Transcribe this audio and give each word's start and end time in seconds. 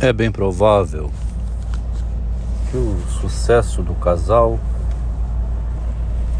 É 0.00 0.12
bem 0.12 0.30
provável 0.30 1.10
que 2.70 2.76
o 2.76 3.00
sucesso 3.20 3.82
do 3.82 3.94
casal 3.94 4.56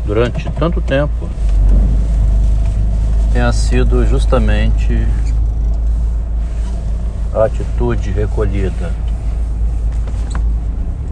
durante 0.06 0.48
tanto 0.50 0.80
tempo 0.80 1.28
tenha 3.32 3.52
sido 3.52 4.06
justamente 4.06 5.04
a 7.34 7.46
atitude 7.46 8.12
recolhida 8.12 8.92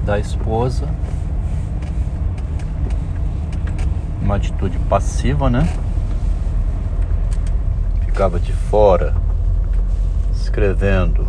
da 0.04 0.16
esposa, 0.16 0.88
uma 4.22 4.36
atitude 4.36 4.78
passiva, 4.88 5.50
né? 5.50 5.68
Ficava 8.04 8.38
de 8.38 8.52
fora, 8.52 9.16
escrevendo, 10.32 11.26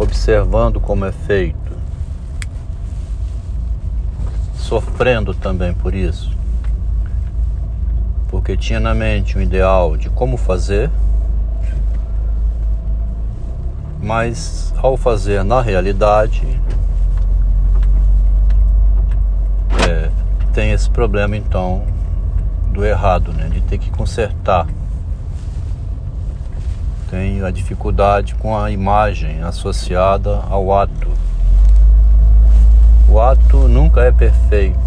observando 0.00 0.80
como 0.80 1.04
é 1.04 1.12
feito, 1.12 1.72
sofrendo 4.56 5.34
também 5.34 5.74
por 5.74 5.94
isso, 5.94 6.34
porque 8.28 8.56
tinha 8.56 8.80
na 8.80 8.94
mente 8.94 9.36
um 9.36 9.42
ideal 9.42 9.98
de 9.98 10.08
como 10.08 10.38
fazer, 10.38 10.90
mas 14.02 14.72
ao 14.78 14.96
fazer 14.96 15.44
na 15.44 15.60
realidade, 15.60 16.46
é, 19.86 20.10
tem 20.54 20.72
esse 20.72 20.88
problema 20.88 21.36
então 21.36 21.84
do 22.72 22.86
errado, 22.86 23.34
né? 23.34 23.50
De 23.50 23.60
ter 23.60 23.76
que 23.76 23.90
consertar 23.90 24.66
tem 27.10 27.42
a 27.42 27.50
dificuldade 27.50 28.36
com 28.36 28.56
a 28.56 28.70
imagem 28.70 29.42
associada 29.42 30.44
ao 30.48 30.72
ato. 30.72 31.08
O 33.08 33.18
ato 33.18 33.66
nunca 33.66 34.02
é 34.02 34.12
perfeito. 34.12 34.78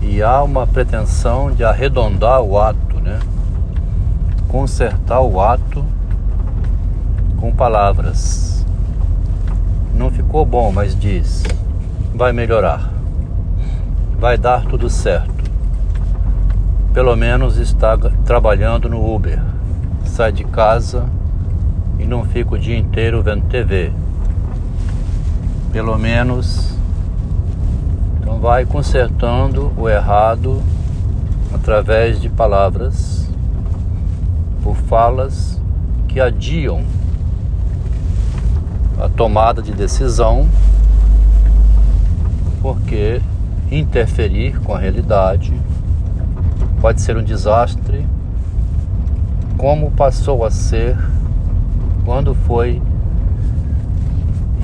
E 0.00 0.22
há 0.22 0.40
uma 0.44 0.68
pretensão 0.68 1.50
de 1.50 1.64
arredondar 1.64 2.40
o 2.40 2.56
ato, 2.56 3.00
né? 3.00 3.18
Consertar 4.46 5.20
o 5.20 5.40
ato 5.40 5.84
com 7.40 7.52
palavras. 7.52 8.64
Não 9.92 10.12
ficou 10.12 10.46
bom, 10.46 10.70
mas 10.70 10.96
diz: 10.96 11.42
vai 12.14 12.32
melhorar. 12.32 12.88
Vai 14.16 14.38
dar 14.38 14.64
tudo 14.64 14.88
certo 14.88 15.39
pelo 16.92 17.14
menos 17.16 17.56
está 17.56 17.96
trabalhando 18.24 18.88
no 18.88 19.14
Uber. 19.14 19.40
Sai 20.04 20.32
de 20.32 20.44
casa 20.44 21.06
e 21.98 22.04
não 22.04 22.24
fica 22.24 22.54
o 22.54 22.58
dia 22.58 22.76
inteiro 22.76 23.22
vendo 23.22 23.46
TV. 23.46 23.92
Pelo 25.72 25.96
menos 25.96 26.76
então 28.18 28.38
vai 28.40 28.64
consertando 28.64 29.72
o 29.76 29.88
errado 29.88 30.60
através 31.54 32.20
de 32.20 32.28
palavras 32.28 33.28
por 34.62 34.74
falas 34.74 35.60
que 36.08 36.20
adiam 36.20 36.82
a 39.00 39.08
tomada 39.08 39.62
de 39.62 39.72
decisão 39.72 40.48
porque 42.60 43.22
interferir 43.70 44.58
com 44.60 44.74
a 44.74 44.78
realidade 44.78 45.54
pode 46.80 47.02
ser 47.02 47.16
um 47.16 47.22
desastre, 47.22 48.06
como 49.58 49.90
passou 49.90 50.44
a 50.44 50.50
ser 50.50 50.96
quando 52.06 52.34
foi 52.34 52.80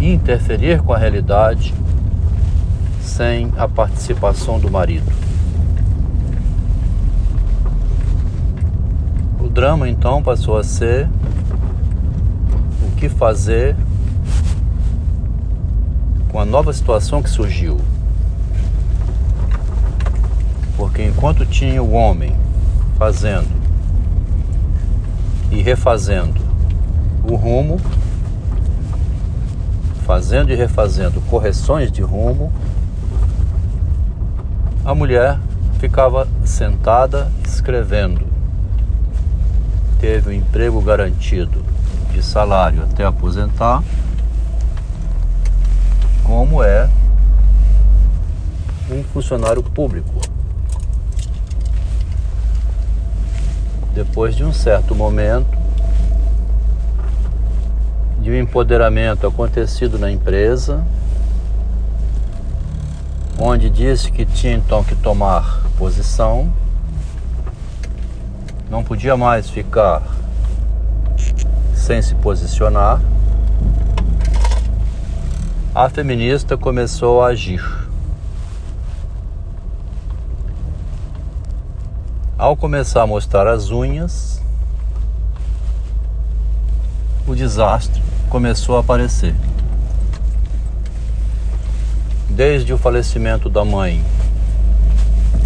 interferir 0.01 0.83
com 0.83 0.93
a 0.93 0.99
realidade 0.99 1.75
sem 3.03 3.53
a 3.57 3.69
participação 3.69 4.59
do 4.59 4.71
marido. 4.71 5.11
O 9.39 9.49
drama 9.49 9.89
então 9.89 10.23
passou 10.23 10.57
a 10.57 10.65
ser 10.65 11.09
o 12.83 12.97
que 12.97 13.09
fazer 13.09 13.77
com 16.31 16.41
a 16.41 16.45
nova 16.45 16.73
situação 16.73 17.23
que 17.23 17.31
surgiu. 17.31 17.79
Porque 20.97 21.11
enquanto 21.11 21.45
tinha 21.45 21.83
o 21.83 21.93
homem 21.93 22.35
fazendo 22.97 23.51
e 25.51 25.61
refazendo 25.61 26.41
o 27.31 27.35
rumo, 27.35 27.79
fazendo 30.07 30.51
e 30.51 30.55
refazendo 30.55 31.21
correções 31.29 31.93
de 31.93 32.01
rumo, 32.01 32.51
a 34.87 34.95
mulher 34.95 35.39
ficava 35.79 36.27
sentada 36.47 37.31
escrevendo. 37.47 38.27
Teve 40.01 40.31
um 40.31 40.33
emprego 40.33 40.81
garantido 40.81 41.63
de 42.11 42.23
salário 42.23 42.85
até 42.85 43.05
aposentar, 43.05 43.85
como 46.25 46.63
é 46.63 46.89
um 48.91 49.05
funcionário 49.05 49.63
público. 49.63 50.36
Depois 53.97 54.37
de 54.37 54.45
um 54.45 54.53
certo 54.53 54.95
momento 54.95 55.57
de 58.21 58.31
um 58.31 58.39
empoderamento 58.39 59.27
acontecido 59.27 59.99
na 59.99 60.13
empresa, 60.13 60.85
onde 63.39 63.71
disse 63.71 64.13
que 64.13 64.27
tinha 64.27 64.53
então 64.53 64.85
que 64.85 64.95
tomar 64.95 65.63
posição, 65.79 66.53
não 68.69 68.85
podia 68.85 69.17
mais 69.17 69.49
ficar 69.49 70.03
sem 71.75 72.03
se 72.03 72.15
posicionar, 72.17 73.01
a 75.75 75.89
feminista 75.89 76.55
começou 76.55 77.23
a 77.23 77.29
agir. 77.29 77.86
Ao 82.39 82.55
começar 82.55 83.01
a 83.01 83.07
mostrar 83.07 83.47
as 83.47 83.71
unhas, 83.71 84.43
o 87.27 87.35
desastre 87.35 88.03
começou 88.29 88.77
a 88.77 88.81
aparecer. 88.81 89.35
Desde 92.29 92.75
o 92.75 92.79
falecimento 92.79 93.49
da 93.49 93.65
mãe, 93.65 94.05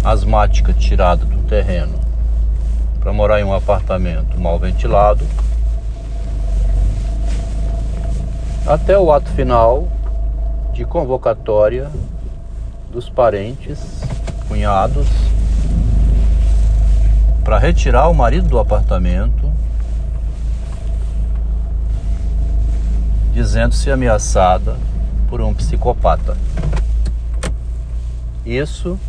asmática 0.03 0.73
tirada 0.73 1.23
do 1.23 1.37
terreno 1.43 1.97
para 2.99 3.13
morar 3.13 3.39
em 3.39 3.45
um 3.45 3.53
apartamento 3.53 4.37
mal 4.37 4.59
ventilado, 4.59 5.25
até 8.67 8.99
o 8.99 9.13
ato 9.13 9.29
final 9.29 9.87
de 10.73 10.83
convocatória 10.83 11.89
dos 12.91 13.07
parentes, 13.07 13.79
cunhados 14.49 15.30
para 17.43 17.57
retirar 17.57 18.07
o 18.07 18.13
marido 18.13 18.47
do 18.47 18.59
apartamento, 18.59 19.51
dizendo-se 23.33 23.89
ameaçada 23.89 24.77
por 25.27 25.41
um 25.41 25.53
psicopata. 25.53 26.37
Isso 28.45 28.99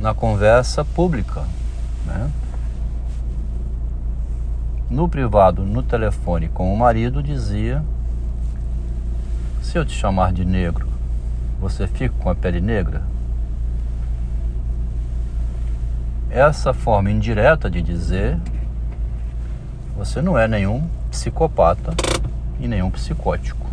na 0.00 0.14
conversa 0.14 0.84
pública. 0.84 1.44
Né? 2.06 2.30
No 4.88 5.08
privado, 5.08 5.62
no 5.64 5.82
telefone 5.82 6.48
com 6.48 6.72
o 6.72 6.76
marido, 6.76 7.22
dizia: 7.22 7.84
Se 9.62 9.78
eu 9.78 9.84
te 9.84 9.92
chamar 9.92 10.32
de 10.32 10.44
negro, 10.44 10.88
você 11.60 11.86
fica 11.86 12.14
com 12.18 12.30
a 12.30 12.34
pele 12.34 12.60
negra? 12.60 13.02
Essa 16.30 16.72
forma 16.72 17.10
indireta 17.10 17.68
de 17.68 17.82
dizer 17.82 18.38
você 19.96 20.22
não 20.22 20.38
é 20.38 20.48
nenhum 20.48 20.88
psicopata 21.10 21.92
e 22.58 22.66
nenhum 22.66 22.90
psicótico. 22.90 23.68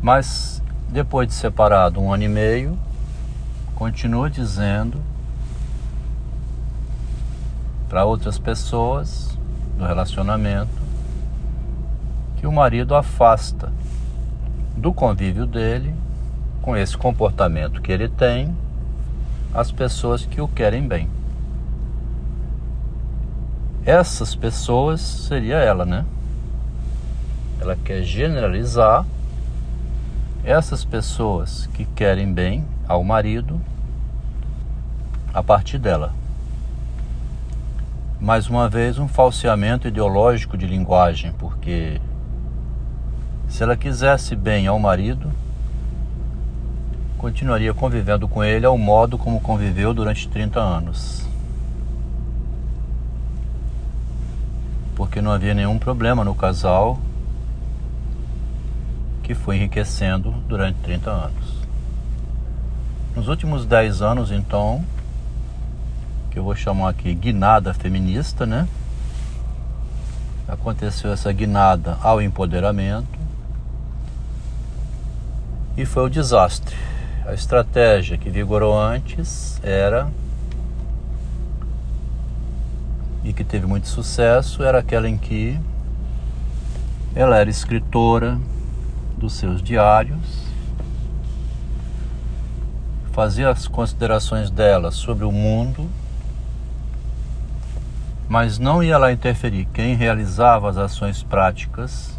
Mas 0.00 0.62
depois 0.88 1.26
de 1.26 1.34
separado 1.34 2.00
um 2.00 2.12
ano 2.12 2.22
e 2.22 2.28
meio, 2.28 2.78
continua 3.74 4.30
dizendo 4.30 5.02
para 7.88 8.04
outras 8.04 8.38
pessoas 8.38 9.36
do 9.76 9.84
relacionamento 9.84 10.70
que 12.36 12.46
o 12.46 12.52
marido 12.52 12.94
afasta 12.94 13.72
do 14.76 14.92
convívio 14.92 15.44
dele 15.44 15.92
com 16.62 16.76
esse 16.76 16.96
comportamento 16.96 17.82
que 17.82 17.90
ele 17.90 18.08
tem 18.08 18.54
as 19.54 19.72
pessoas 19.72 20.24
que 20.24 20.40
o 20.40 20.48
querem 20.48 20.86
bem. 20.86 21.08
essas 23.88 24.34
pessoas 24.34 25.00
seria 25.00 25.56
ela, 25.56 25.86
né? 25.86 26.04
Ela 27.58 27.74
quer 27.74 28.02
generalizar 28.02 29.06
essas 30.44 30.84
pessoas 30.84 31.66
que 31.72 31.86
querem 31.86 32.30
bem 32.30 32.66
ao 32.86 33.02
marido 33.02 33.58
a 35.32 35.42
partir 35.42 35.78
dela. 35.78 36.12
Mais 38.20 38.46
uma 38.46 38.68
vez, 38.68 38.98
um 38.98 39.08
falseamento 39.08 39.88
ideológico 39.88 40.58
de 40.58 40.66
linguagem, 40.66 41.32
porque 41.38 41.98
se 43.48 43.62
ela 43.62 43.74
quisesse 43.74 44.36
bem 44.36 44.66
ao 44.66 44.78
marido, 44.78 45.32
continuaria 47.18 47.74
convivendo 47.74 48.28
com 48.28 48.44
ele 48.44 48.64
ao 48.64 48.78
modo 48.78 49.18
como 49.18 49.40
conviveu 49.40 49.92
durante 49.92 50.28
30 50.28 50.60
anos. 50.60 51.26
Porque 54.94 55.20
não 55.20 55.32
havia 55.32 55.52
nenhum 55.52 55.78
problema 55.78 56.24
no 56.24 56.34
casal 56.34 56.98
que 59.24 59.34
foi 59.34 59.56
enriquecendo 59.56 60.30
durante 60.48 60.78
30 60.78 61.10
anos. 61.10 61.58
Nos 63.14 63.28
últimos 63.28 63.66
10 63.66 64.00
anos, 64.00 64.30
então, 64.30 64.82
que 66.30 66.38
eu 66.38 66.44
vou 66.44 66.54
chamar 66.54 66.90
aqui 66.90 67.12
guinada 67.12 67.74
feminista, 67.74 68.46
né? 68.46 68.66
Aconteceu 70.46 71.12
essa 71.12 71.30
guinada 71.32 71.98
ao 72.00 72.22
empoderamento 72.22 73.18
e 75.76 75.84
foi 75.84 76.04
o 76.04 76.08
desastre. 76.08 76.74
A 77.28 77.34
estratégia 77.34 78.16
que 78.16 78.30
vigorou 78.30 78.74
antes 78.74 79.60
era 79.62 80.10
e 83.22 83.34
que 83.34 83.44
teve 83.44 83.66
muito 83.66 83.86
sucesso 83.86 84.62
era 84.62 84.78
aquela 84.78 85.06
em 85.06 85.18
que 85.18 85.60
ela 87.14 87.36
era 87.36 87.50
escritora, 87.50 88.38
dos 89.18 89.34
seus 89.34 89.62
diários, 89.62 90.18
fazia 93.12 93.50
as 93.50 93.68
considerações 93.68 94.48
dela 94.50 94.90
sobre 94.90 95.26
o 95.26 95.30
mundo, 95.30 95.86
mas 98.26 98.58
não 98.58 98.82
ia 98.82 98.96
lá 98.96 99.12
interferir. 99.12 99.68
Quem 99.74 99.94
realizava 99.94 100.70
as 100.70 100.78
ações 100.78 101.22
práticas 101.22 102.18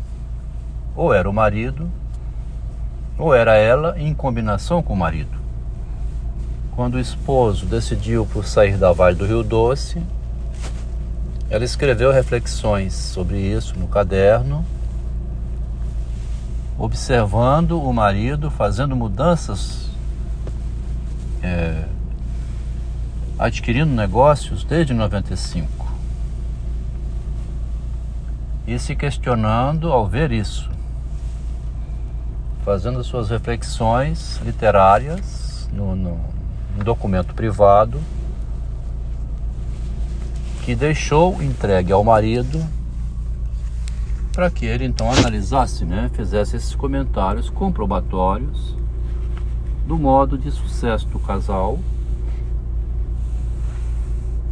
ou 0.95 1.11
era 1.11 1.27
o 1.27 1.33
marido, 1.33 1.89
ou 3.19 3.35
era 3.35 3.55
ela 3.55 3.93
em 3.99 4.13
combinação 4.13 4.81
com 4.81 4.93
o 4.93 4.97
marido. 4.97 5.37
Quando 6.75 6.95
o 6.95 6.99
esposo 6.99 7.67
decidiu 7.67 8.25
por 8.25 8.45
sair 8.45 8.77
da 8.77 8.91
Vale 8.91 9.15
do 9.15 9.27
Rio 9.27 9.43
Doce, 9.43 10.01
ela 11.49 11.63
escreveu 11.63 12.11
reflexões 12.11 12.93
sobre 12.93 13.37
isso 13.37 13.77
no 13.77 13.87
caderno 13.87 14.65
observando 16.79 17.83
o 17.83 17.93
marido 17.93 18.49
fazendo 18.49 18.95
mudanças, 18.95 19.89
é, 21.43 21.83
adquirindo 23.37 23.93
negócios 23.93 24.63
desde 24.63 24.93
95 24.93 25.89
e 28.65 28.79
se 28.79 28.95
questionando 28.95 29.91
ao 29.91 30.07
ver 30.07 30.31
isso, 30.31 30.69
fazendo 32.69 33.03
suas 33.03 33.31
reflexões 33.31 34.39
literárias 34.45 35.67
no, 35.73 35.95
no, 35.95 36.19
documento 36.83 37.33
privado 37.33 37.99
que 40.63 40.75
deixou 40.75 41.41
entregue 41.41 41.91
ao 41.91 42.03
marido 42.03 42.63
para 44.31 44.51
que 44.51 44.67
ele 44.67 44.85
então 44.85 45.11
analisasse, 45.11 45.83
né, 45.83 46.11
fizesse 46.13 46.57
esses 46.57 46.75
comentários 46.75 47.49
comprobatórios 47.49 48.75
do 49.87 49.97
modo 49.97 50.37
de 50.37 50.51
sucesso 50.51 51.07
do 51.07 51.17
casal 51.17 51.79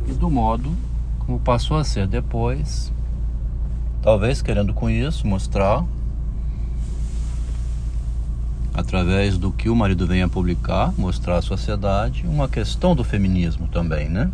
e 0.08 0.14
do 0.14 0.28
modo 0.28 0.76
como 1.20 1.40
passou 1.40 1.78
a 1.78 1.84
ser 1.84 2.08
depois, 2.08 2.92
talvez 4.02 4.42
querendo 4.42 4.74
com 4.74 4.90
isso 4.90 5.28
mostrar 5.28 5.86
através 8.78 9.40
do 9.40 9.52
que 9.52 9.70
o 9.70 9.76
marido 9.76 10.06
vem 10.06 10.22
a 10.22 10.30
publicar, 10.30 10.94
mostrar 10.96 11.38
à 11.38 11.42
sociedade 11.42 12.28
uma 12.28 12.48
questão 12.48 12.96
do 12.96 13.04
feminismo 13.04 13.68
também, 13.68 14.08
né? 14.08 14.30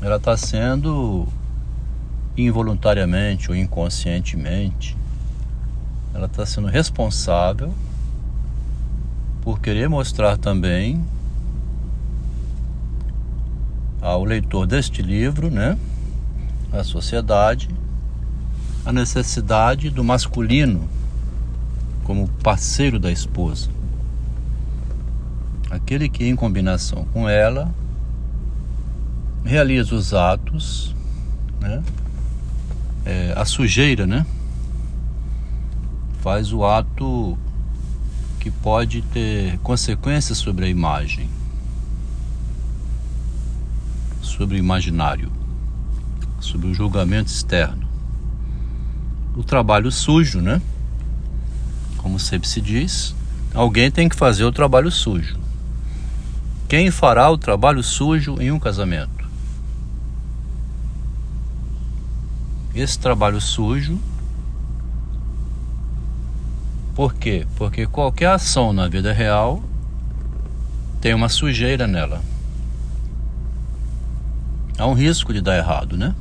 Ela 0.00 0.16
está 0.16 0.34
sendo 0.34 1.28
involuntariamente 2.34 3.50
ou 3.50 3.54
inconscientemente, 3.54 4.96
ela 6.14 6.24
está 6.24 6.46
sendo 6.46 6.68
responsável 6.68 7.70
por 9.42 9.60
querer 9.60 9.86
mostrar 9.86 10.38
também 10.38 11.04
ao 14.00 14.24
leitor 14.24 14.66
deste 14.66 15.02
livro, 15.02 15.50
né, 15.50 15.76
à 16.72 16.82
sociedade, 16.82 17.68
a 18.86 18.92
necessidade 18.92 19.90
do 19.90 20.02
masculino 20.02 20.88
como 22.10 22.26
parceiro 22.42 22.98
da 22.98 23.12
esposa. 23.12 23.70
Aquele 25.70 26.08
que, 26.08 26.24
em 26.24 26.34
combinação 26.34 27.04
com 27.12 27.28
ela, 27.28 27.72
realiza 29.44 29.94
os 29.94 30.12
atos, 30.12 30.92
né, 31.60 31.80
é, 33.04 33.32
a 33.36 33.44
sujeira, 33.44 34.08
né? 34.08 34.26
Faz 36.20 36.52
o 36.52 36.64
ato 36.64 37.38
que 38.40 38.50
pode 38.50 39.02
ter 39.02 39.56
consequências 39.58 40.36
sobre 40.36 40.64
a 40.64 40.68
imagem, 40.68 41.30
sobre 44.20 44.56
o 44.56 44.58
imaginário, 44.58 45.30
sobre 46.40 46.66
o 46.66 46.74
julgamento 46.74 47.30
externo. 47.30 47.86
O 49.36 49.44
trabalho 49.44 49.92
sujo, 49.92 50.40
né? 50.40 50.60
Como 52.10 52.18
sempre 52.18 52.48
se 52.48 52.60
diz, 52.60 53.14
alguém 53.54 53.88
tem 53.88 54.08
que 54.08 54.16
fazer 54.16 54.42
o 54.42 54.50
trabalho 54.50 54.90
sujo. 54.90 55.38
Quem 56.68 56.90
fará 56.90 57.30
o 57.30 57.38
trabalho 57.38 57.84
sujo 57.84 58.34
em 58.40 58.50
um 58.50 58.58
casamento? 58.58 59.30
esse 62.74 62.98
trabalho 62.98 63.40
sujo. 63.40 63.96
Por 66.96 67.14
quê? 67.14 67.46
Porque 67.54 67.86
qualquer 67.86 68.30
ação 68.30 68.72
na 68.72 68.88
vida 68.88 69.12
real 69.12 69.62
tem 71.00 71.14
uma 71.14 71.28
sujeira 71.28 71.86
nela. 71.86 72.20
Há 74.76 74.84
um 74.84 74.94
risco 74.94 75.32
de 75.32 75.40
dar 75.40 75.56
errado, 75.56 75.96
né? 75.96 76.12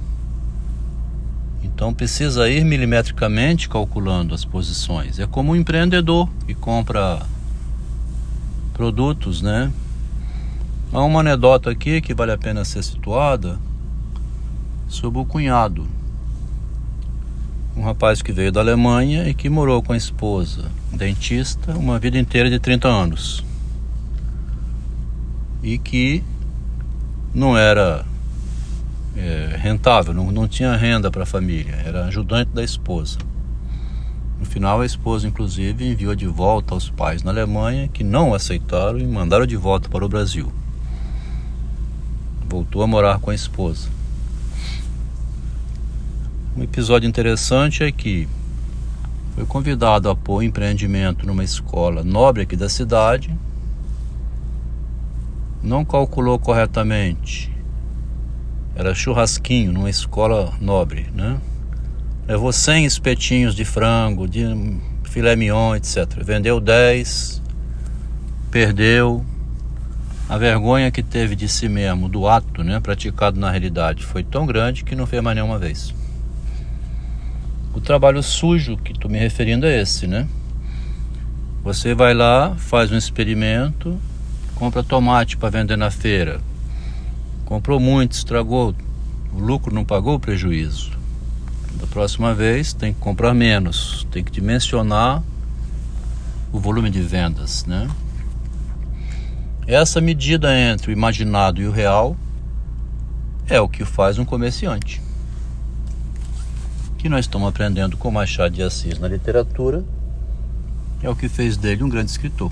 Então 1.79 1.93
precisa 1.93 2.49
ir 2.49 2.65
milimetricamente 2.65 3.69
calculando 3.69 4.35
as 4.35 4.43
posições. 4.43 5.17
É 5.17 5.25
como 5.25 5.53
um 5.53 5.55
empreendedor 5.55 6.29
que 6.45 6.53
compra 6.53 7.21
produtos, 8.73 9.41
né? 9.41 9.71
Há 10.91 11.01
uma 11.01 11.21
anedota 11.21 11.71
aqui 11.71 12.01
que 12.01 12.13
vale 12.13 12.33
a 12.33 12.37
pena 12.37 12.65
ser 12.65 12.83
situada 12.83 13.57
sobre 14.89 15.21
o 15.21 15.25
cunhado 15.25 15.87
um 17.77 17.81
rapaz 17.81 18.21
que 18.21 18.33
veio 18.33 18.51
da 18.51 18.59
Alemanha 18.59 19.29
e 19.29 19.33
que 19.33 19.49
morou 19.49 19.81
com 19.81 19.93
a 19.93 19.97
esposa, 19.97 20.65
dentista, 20.91 21.71
uma 21.77 21.97
vida 21.97 22.17
inteira 22.17 22.49
de 22.49 22.59
30 22.59 22.89
anos. 22.89 23.45
E 25.63 25.77
que 25.77 26.21
não 27.33 27.57
era 27.57 28.03
é, 29.19 29.57
rentável, 29.57 30.13
não, 30.13 30.31
não 30.31 30.47
tinha 30.47 30.75
renda 30.77 31.11
para 31.11 31.23
a 31.23 31.25
família, 31.25 31.75
era 31.85 32.05
ajudante 32.05 32.51
da 32.51 32.63
esposa. 32.63 33.17
No 34.39 34.45
final, 34.45 34.79
a 34.79 34.85
esposa, 34.85 35.27
inclusive, 35.27 35.85
enviou 35.85 36.15
de 36.15 36.25
volta 36.25 36.73
aos 36.73 36.89
pais 36.89 37.21
na 37.21 37.31
Alemanha, 37.31 37.89
que 37.89 38.01
não 38.01 38.33
aceitaram 38.33 38.97
e 38.97 39.05
mandaram 39.05 39.45
de 39.45 39.57
volta 39.57 39.89
para 39.89 40.05
o 40.05 40.09
Brasil. 40.09 40.49
Voltou 42.47 42.81
a 42.81 42.87
morar 42.87 43.19
com 43.19 43.29
a 43.29 43.35
esposa. 43.35 43.89
Um 46.55 46.63
episódio 46.63 47.07
interessante 47.07 47.83
é 47.83 47.91
que 47.91 48.27
foi 49.35 49.45
convidado 49.45 50.09
a 50.09 50.15
pôr 50.15 50.43
empreendimento 50.43 51.27
numa 51.27 51.43
escola 51.43 52.03
nobre 52.03 52.43
aqui 52.43 52.55
da 52.55 52.69
cidade, 52.69 53.33
não 55.61 55.83
calculou 55.83 56.39
corretamente, 56.39 57.51
era 58.79 58.95
churrasquinho 58.95 59.73
numa 59.73 59.89
escola 59.89 60.53
nobre, 60.61 61.07
né? 61.13 61.37
Levou 62.25 62.53
100 62.53 62.85
espetinhos 62.85 63.53
de 63.53 63.65
frango, 63.65 64.25
de 64.25 64.45
filé 65.03 65.35
mignon, 65.35 65.75
etc. 65.75 66.07
Vendeu 66.23 66.61
10, 66.61 67.41
perdeu, 68.49 69.25
A 70.29 70.37
vergonha 70.37 70.91
que 70.91 71.03
teve 71.03 71.35
de 71.35 71.49
si 71.49 71.67
mesmo, 71.67 72.07
do 72.07 72.25
ato 72.25 72.63
né, 72.63 72.79
praticado 72.79 73.37
na 73.37 73.49
realidade, 73.49 74.05
foi 74.05 74.23
tão 74.23 74.45
grande 74.45 74.83
que 74.85 74.95
não 74.95 75.05
fez 75.05 75.21
mais 75.21 75.35
nenhuma 75.35 75.57
vez. 75.57 75.93
O 77.73 77.81
trabalho 77.81 78.23
sujo 78.23 78.77
que 78.77 78.93
estou 78.93 79.11
me 79.11 79.17
referindo 79.17 79.65
é 79.65 79.81
esse, 79.81 80.07
né? 80.07 80.25
Você 81.63 81.93
vai 81.93 82.13
lá, 82.13 82.55
faz 82.55 82.91
um 82.91 82.97
experimento, 82.97 83.99
compra 84.55 84.83
tomate 84.83 85.35
para 85.35 85.49
vender 85.49 85.75
na 85.75 85.91
feira. 85.91 86.39
Comprou 87.49 87.79
muito, 87.79 88.11
estragou, 88.11 88.75
o 89.33 89.39
lucro 89.39 89.73
não 89.73 89.83
pagou 89.83 90.13
o 90.13 90.19
prejuízo. 90.19 90.91
Da 91.81 91.87
próxima 91.87 92.31
vez 92.31 92.73
tem 92.73 92.93
que 92.93 92.99
comprar 92.99 93.33
menos, 93.33 94.05
tem 94.11 94.23
que 94.23 94.31
dimensionar 94.31 95.23
o 96.53 96.59
volume 96.59 96.91
de 96.91 97.01
vendas, 97.01 97.65
né? 97.65 97.89
Essa 99.65 99.99
medida 99.99 100.55
entre 100.55 100.91
o 100.91 100.93
imaginado 100.93 101.59
e 101.59 101.65
o 101.65 101.71
real 101.71 102.15
é 103.47 103.59
o 103.59 103.67
que 103.67 103.83
faz 103.83 104.19
um 104.19 104.25
comerciante. 104.25 105.01
Que 106.99 107.09
nós 107.09 107.25
estamos 107.25 107.49
aprendendo 107.49 107.97
com 107.97 108.11
Machado 108.11 108.53
de 108.53 108.61
Assis 108.61 108.99
na 108.99 109.07
literatura 109.07 109.83
é 111.01 111.09
o 111.09 111.15
que 111.15 111.27
fez 111.27 111.57
dele 111.57 111.83
um 111.83 111.89
grande 111.89 112.11
escritor. 112.11 112.51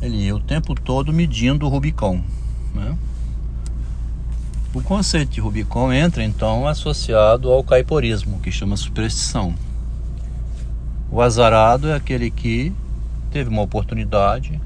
Ele 0.00 0.16
ia 0.16 0.34
o 0.34 0.40
tempo 0.40 0.74
todo 0.74 1.12
medindo 1.12 1.66
o 1.66 1.68
Rubicon. 1.68 2.24
Né? 2.74 2.96
O 4.74 4.82
conceito 4.82 5.30
de 5.30 5.40
Rubicon 5.40 5.92
entra 5.92 6.24
então 6.24 6.66
associado 6.66 7.48
ao 7.48 7.62
caiporismo, 7.62 8.40
que 8.40 8.50
chama 8.50 8.76
superstição. 8.76 9.54
O 11.08 11.22
azarado 11.22 11.90
é 11.90 11.94
aquele 11.94 12.28
que 12.28 12.72
teve 13.30 13.48
uma 13.48 13.62
oportunidade, 13.62 14.60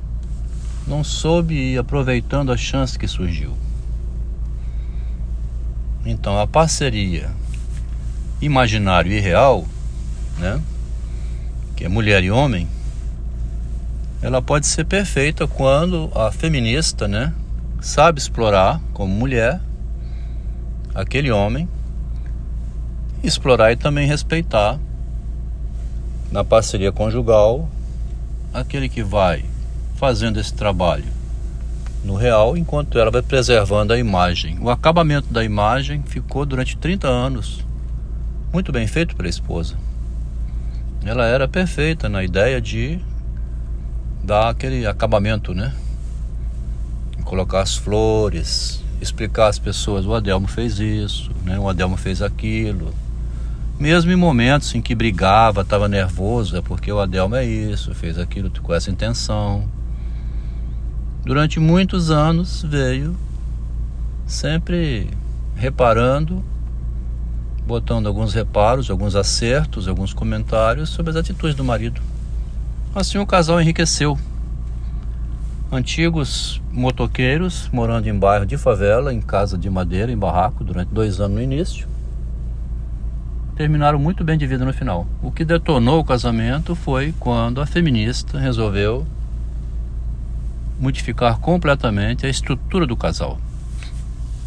não 0.86 1.04
soube 1.04 1.54
ir 1.54 1.78
aproveitando 1.78 2.50
a 2.50 2.56
chance 2.56 2.98
que 2.98 3.06
surgiu. 3.06 3.54
Então 6.06 6.40
a 6.40 6.46
parceria 6.46 7.30
imaginário 8.40 9.12
e 9.12 9.20
real, 9.20 9.66
né, 10.38 10.58
que 11.76 11.84
é 11.84 11.88
mulher 11.88 12.24
e 12.24 12.30
homem, 12.30 12.66
ela 14.22 14.40
pode 14.40 14.66
ser 14.66 14.86
perfeita 14.86 15.46
quando 15.46 16.10
a 16.14 16.32
feminista, 16.32 17.06
né, 17.06 17.34
sabe 17.78 18.18
explorar 18.18 18.80
como 18.94 19.14
mulher 19.14 19.67
aquele 21.00 21.30
homem, 21.30 21.68
explorar 23.22 23.70
e 23.70 23.76
também 23.76 24.08
respeitar 24.08 24.78
na 26.30 26.42
parceria 26.42 26.90
conjugal 26.90 27.68
aquele 28.52 28.88
que 28.88 29.02
vai 29.02 29.44
fazendo 29.94 30.40
esse 30.40 30.52
trabalho 30.52 31.04
no 32.04 32.16
real, 32.16 32.56
enquanto 32.56 32.98
ela 32.98 33.10
vai 33.10 33.22
preservando 33.22 33.92
a 33.92 33.98
imagem. 33.98 34.58
O 34.60 34.70
acabamento 34.70 35.32
da 35.32 35.44
imagem 35.44 36.02
ficou 36.02 36.44
durante 36.44 36.76
30 36.76 37.06
anos 37.06 37.64
muito 38.52 38.72
bem 38.72 38.86
feito 38.86 39.14
para 39.14 39.26
a 39.26 39.30
esposa. 39.30 39.76
Ela 41.04 41.26
era 41.26 41.46
perfeita 41.46 42.08
na 42.08 42.24
ideia 42.24 42.60
de 42.60 42.98
dar 44.24 44.48
aquele 44.48 44.84
acabamento, 44.86 45.54
né? 45.54 45.72
Colocar 47.24 47.60
as 47.60 47.76
flores, 47.76 48.82
explicar 49.00 49.48
às 49.48 49.58
pessoas: 49.58 50.06
o 50.06 50.14
Adelmo 50.14 50.48
fez 50.48 50.78
isso, 50.78 51.30
né? 51.44 51.58
o 51.58 51.68
Adelmo 51.68 51.96
fez 51.96 52.22
aquilo. 52.22 52.92
Mesmo 53.78 54.10
em 54.10 54.16
momentos 54.16 54.74
em 54.74 54.82
que 54.82 54.94
brigava, 54.94 55.60
estava 55.60 55.88
nervoso, 55.88 56.56
é 56.56 56.60
porque 56.60 56.90
o 56.90 56.98
Adelmo 56.98 57.36
é 57.36 57.44
isso, 57.44 57.94
fez 57.94 58.18
aquilo 58.18 58.50
com 58.62 58.74
essa 58.74 58.90
intenção 58.90 59.68
durante 61.28 61.60
muitos 61.60 62.10
anos 62.10 62.62
veio 62.62 63.14
sempre 64.26 65.10
reparando, 65.54 66.42
botando 67.66 68.06
alguns 68.06 68.32
reparos, 68.32 68.90
alguns 68.90 69.14
acertos, 69.14 69.88
alguns 69.88 70.14
comentários 70.14 70.88
sobre 70.88 71.10
as 71.10 71.16
atitudes 71.16 71.54
do 71.54 71.62
marido. 71.62 72.00
Assim 72.94 73.18
o 73.18 73.26
casal 73.26 73.60
enriqueceu. 73.60 74.18
Antigos 75.70 76.62
motoqueiros 76.72 77.68
morando 77.70 78.08
em 78.08 78.18
bairro 78.18 78.46
de 78.46 78.56
favela, 78.56 79.12
em 79.12 79.20
casa 79.20 79.58
de 79.58 79.68
madeira, 79.68 80.10
em 80.10 80.16
barraco, 80.16 80.64
durante 80.64 80.88
dois 80.88 81.20
anos 81.20 81.36
no 81.36 81.42
início, 81.42 81.86
terminaram 83.54 83.98
muito 83.98 84.24
bem 84.24 84.38
de 84.38 84.46
vida 84.46 84.64
no 84.64 84.72
final. 84.72 85.06
O 85.22 85.30
que 85.30 85.44
detonou 85.44 86.00
o 86.00 86.04
casamento 86.04 86.74
foi 86.74 87.12
quando 87.20 87.60
a 87.60 87.66
feminista 87.66 88.38
resolveu 88.38 89.06
modificar 90.80 91.38
completamente 91.38 92.24
a 92.24 92.30
estrutura 92.30 92.86
do 92.86 92.96
casal. 92.96 93.38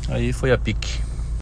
Aí 0.09 0.33
foi 0.33 0.51
a 0.51 0.57
pique. 0.57 1.10